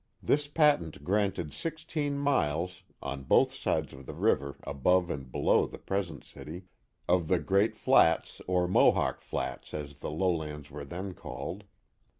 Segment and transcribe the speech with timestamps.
[0.23, 5.77] This patent granted sixteen miles (on both sides of the river above and below the
[5.77, 6.63] present city)
[7.07, 11.65] of the Great Flats or Mohawk Flats as the lowlands were then called.